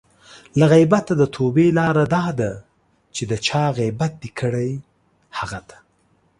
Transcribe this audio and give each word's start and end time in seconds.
له 0.59 0.65
غیبته 0.71 1.13
د 1.17 1.23
توبې 1.35 1.67
لاره 1.79 2.03
دا 2.15 2.25
ده 2.39 2.51
چې 3.15 3.23
د 3.31 3.33
چا 3.47 3.63
غیبت 3.77 4.11
دې 4.21 4.29
کړی؛ 4.39 4.71
هغه 5.37 5.59
ته 5.69 5.77